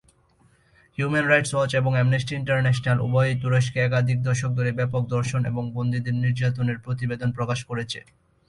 Human 0.97 1.25
Rights 1.27 1.51
Watch 1.53 1.71
এবং 1.81 1.91
Amnesty 1.95 2.33
International 2.35 2.97
উভয়ই 3.05 3.35
তুরস্কে 3.41 3.79
একাধিক 3.81 4.17
দশক 4.27 4.51
ধরে 4.57 4.71
ব্যাপক 4.79 5.03
ধর্ষণ 5.13 5.41
এবং 5.51 5.63
বন্দীদের 5.75 6.15
নির্যাতনের 6.23 6.77
প্রতিবেদন 6.85 7.29
প্রকাশ 7.37 7.59
করেছে। 7.69 7.99